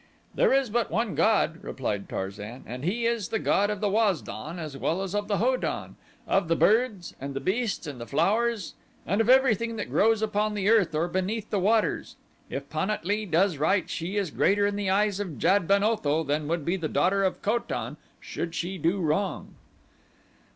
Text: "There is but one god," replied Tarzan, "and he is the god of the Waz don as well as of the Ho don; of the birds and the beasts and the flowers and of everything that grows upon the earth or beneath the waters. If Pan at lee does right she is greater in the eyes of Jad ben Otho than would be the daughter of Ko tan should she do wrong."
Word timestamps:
"There 0.33 0.51
is 0.51 0.71
but 0.71 0.89
one 0.89 1.13
god," 1.13 1.59
replied 1.61 2.09
Tarzan, 2.09 2.63
"and 2.65 2.83
he 2.83 3.05
is 3.05 3.27
the 3.27 3.37
god 3.37 3.69
of 3.69 3.81
the 3.81 3.89
Waz 3.91 4.23
don 4.23 4.57
as 4.57 4.75
well 4.75 5.03
as 5.03 5.13
of 5.13 5.27
the 5.27 5.37
Ho 5.37 5.55
don; 5.57 5.95
of 6.25 6.47
the 6.47 6.55
birds 6.55 7.13
and 7.21 7.35
the 7.35 7.39
beasts 7.39 7.85
and 7.85 8.01
the 8.01 8.07
flowers 8.07 8.73
and 9.05 9.21
of 9.21 9.29
everything 9.29 9.75
that 9.75 9.91
grows 9.91 10.23
upon 10.23 10.55
the 10.55 10.71
earth 10.71 10.95
or 10.95 11.07
beneath 11.07 11.51
the 11.51 11.59
waters. 11.59 12.15
If 12.49 12.67
Pan 12.67 12.89
at 12.89 13.05
lee 13.05 13.27
does 13.27 13.57
right 13.59 13.87
she 13.87 14.17
is 14.17 14.31
greater 14.31 14.65
in 14.65 14.75
the 14.75 14.89
eyes 14.89 15.19
of 15.19 15.37
Jad 15.37 15.67
ben 15.67 15.83
Otho 15.83 16.23
than 16.23 16.47
would 16.47 16.65
be 16.65 16.77
the 16.77 16.87
daughter 16.89 17.23
of 17.23 17.43
Ko 17.43 17.59
tan 17.59 17.97
should 18.19 18.55
she 18.55 18.79
do 18.79 18.99
wrong." 19.01 19.53